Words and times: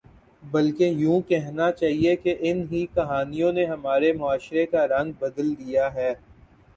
بلکہ 0.43 0.83
یوں 0.95 1.19
کہنا 1.23 1.69
چاہیے 1.71 2.15
کہ 2.15 2.35
ان 2.41 2.65
ہی 2.71 2.85
کہانیوں 2.95 3.51
نے 3.53 3.65
ہمارے 3.65 4.11
معاشرے 4.13 4.65
کا 4.65 4.87
رنگ 4.89 5.11
بدل 5.19 5.53
دیا 5.59 5.93
ہے 5.93 6.13